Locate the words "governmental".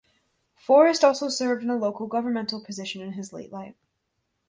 2.07-2.59